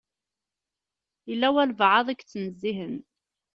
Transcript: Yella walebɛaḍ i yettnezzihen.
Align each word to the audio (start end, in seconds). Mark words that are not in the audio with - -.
Yella 1.29 1.47
walebɛaḍ 1.53 2.07
i 2.09 2.15
yettnezzihen. 2.17 2.95